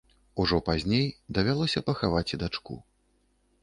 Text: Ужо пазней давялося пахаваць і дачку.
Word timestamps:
Ужо 0.43 0.57
пазней 0.69 1.05
давялося 1.39 1.85
пахаваць 1.91 2.29
і 2.35 2.43
дачку. 2.45 2.83